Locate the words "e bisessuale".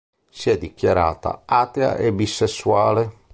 1.95-3.19